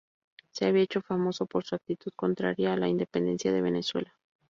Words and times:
Se 0.49 0.65
había 0.65 0.81
hecho 0.81 1.01
famoso 1.03 1.45
por 1.45 1.63
su 1.63 1.75
actitud 1.75 2.11
contraria 2.15 2.73
a 2.73 2.75
la 2.75 2.87
independencia 2.87 3.53
de 3.53 3.61
Venezuela. 3.61 4.15